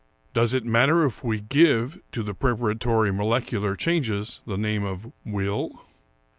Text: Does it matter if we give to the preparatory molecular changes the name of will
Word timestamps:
Does 0.33 0.55
it 0.55 0.65
matter 0.65 1.05
if 1.05 1.23
we 1.23 1.39
give 1.41 2.01
to 2.11 2.23
the 2.23 2.33
preparatory 2.33 3.13
molecular 3.13 3.75
changes 3.75 4.41
the 4.47 4.57
name 4.57 4.83
of 4.83 5.13
will 5.23 5.85